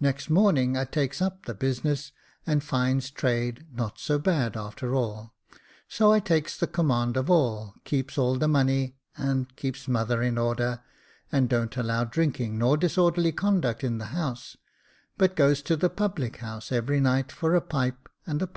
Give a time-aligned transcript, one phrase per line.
[0.00, 2.10] Next morning I takes up the business,
[2.44, 5.32] and finds trade not so bad after all;
[5.86, 10.38] so I takes the command of all, keeps all the money, and keeps mother in
[10.38, 10.82] order;
[11.30, 14.58] and don't allow drinking nor disorderly conduct in the house j
[15.18, 18.52] but goes to the public house every night for a pipe and a pot.